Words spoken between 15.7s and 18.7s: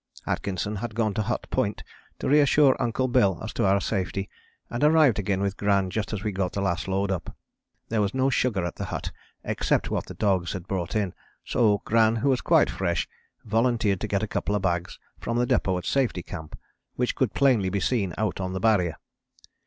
at Safety Camp, which could plainly be seen out on the